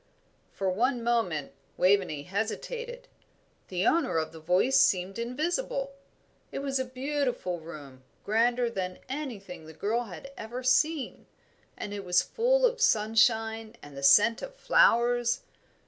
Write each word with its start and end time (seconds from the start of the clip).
For 0.51 0.67
one 0.67 1.03
moment 1.03 1.51
Waveney 1.77 2.23
hesitated. 2.23 3.07
The 3.67 3.85
owner 3.85 4.17
of 4.17 4.31
the 4.31 4.39
voice 4.39 4.79
seemed 4.79 5.19
invisible. 5.19 5.91
It 6.51 6.57
was 6.57 6.79
a 6.79 6.85
beautiful 6.85 7.59
room, 7.59 8.03
grander 8.23 8.67
than 8.67 8.97
anything 9.07 9.67
that 9.67 9.73
the 9.73 9.77
girl 9.79 10.05
had 10.05 10.31
ever 10.35 10.63
seen, 10.63 11.27
and 11.77 11.93
it 11.93 12.03
was 12.03 12.23
full 12.23 12.65
of 12.65 12.81
sunshine 12.81 13.75
and 13.83 13.95
the 13.95 14.01
scent 14.01 14.41
of 14.41 14.55
flowers. 14.55 15.41